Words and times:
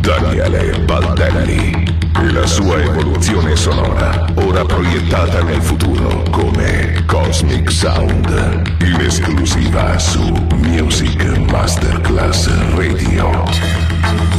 Daniele 0.00 0.78
Baldelli. 0.84 1.84
La 2.32 2.46
sua 2.46 2.80
evoluzione 2.82 3.56
sonora, 3.56 4.26
ora 4.34 4.64
proiettata 4.64 5.42
nel 5.42 5.60
futuro 5.60 6.22
come 6.30 7.02
Cosmic 7.06 7.70
Sound, 7.70 8.76
in 8.80 9.00
esclusiva 9.00 9.98
su 9.98 10.22
Music 10.56 11.24
Masterclass 11.50 12.48
Radio. 12.74 14.33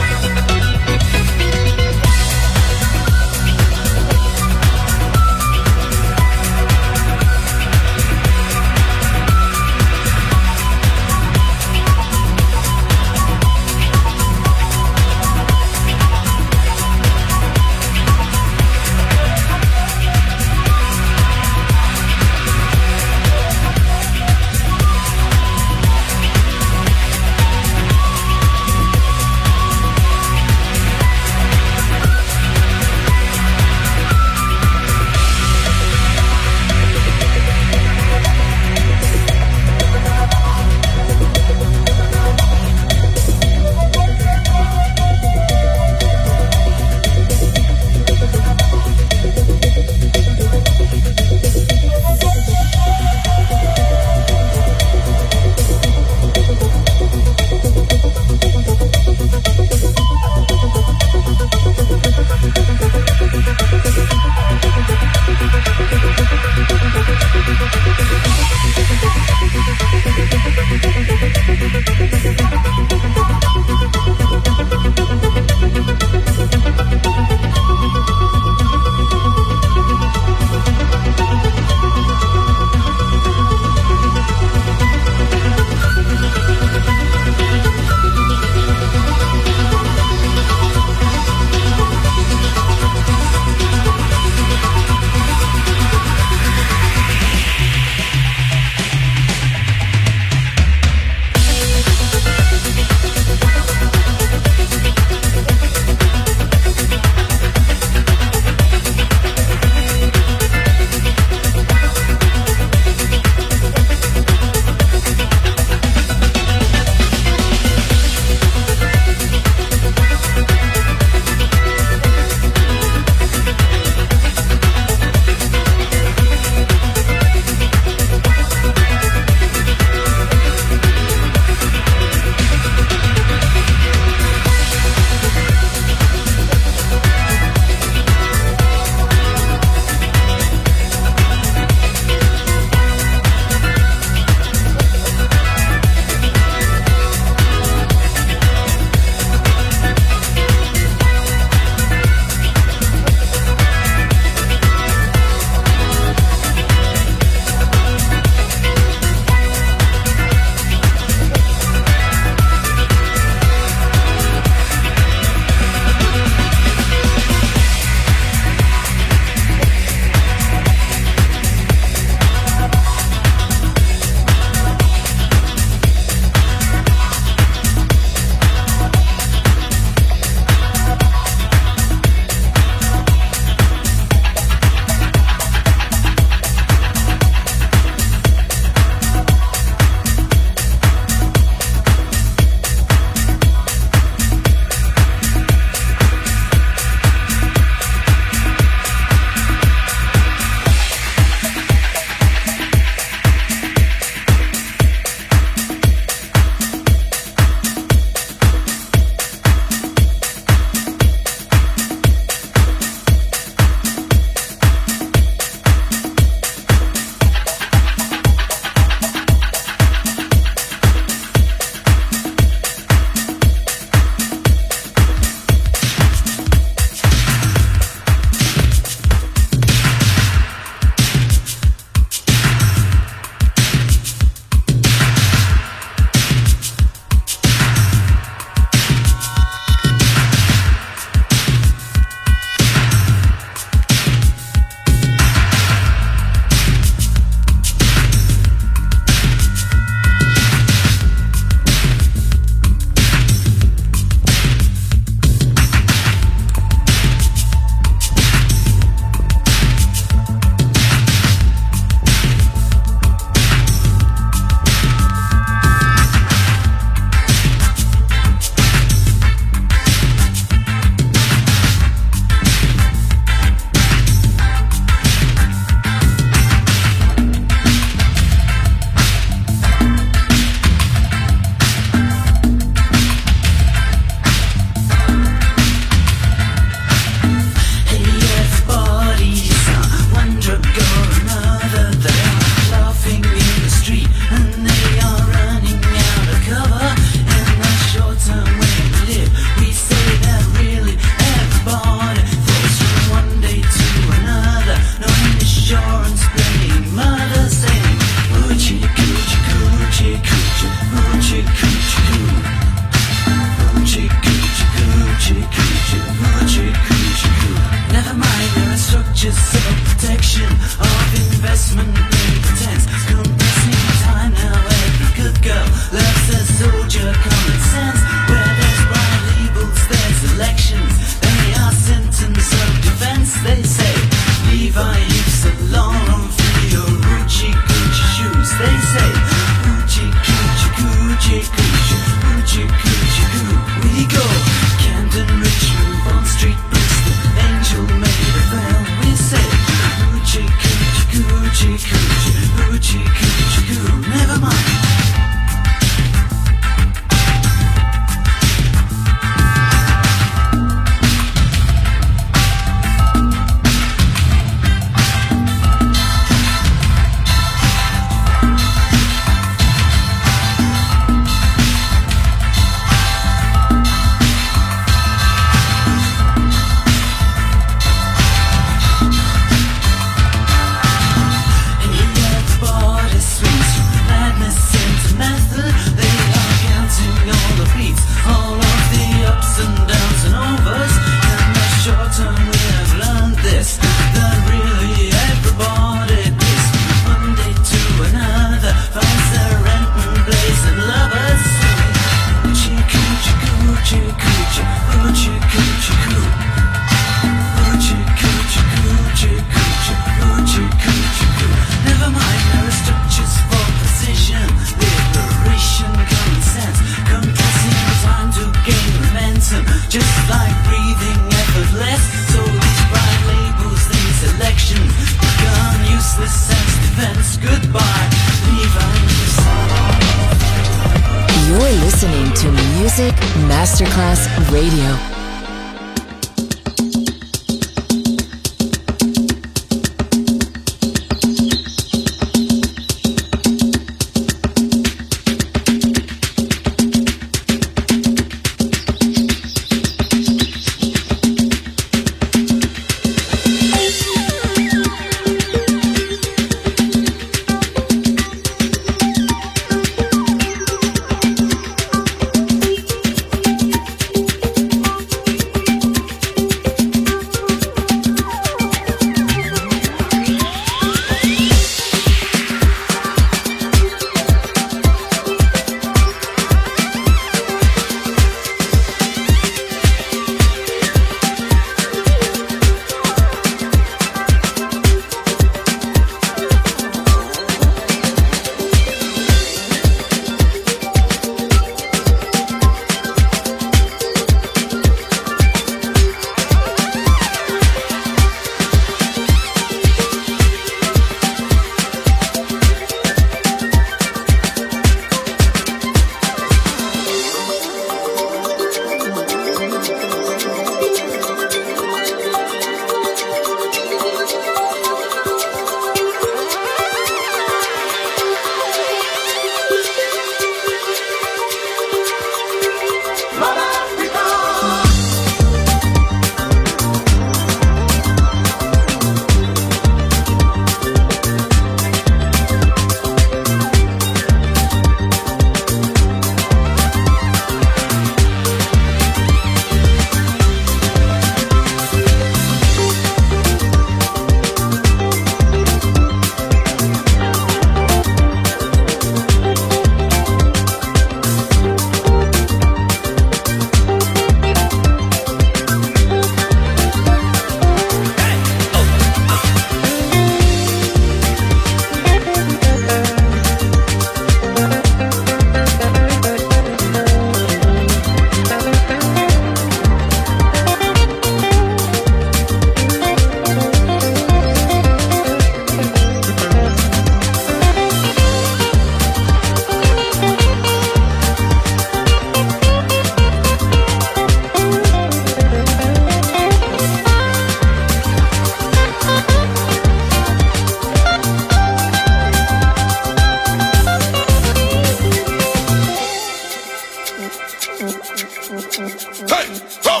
Hey, 597.90 599.46
go! 599.82 600.00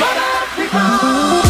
Mother, 0.00 1.49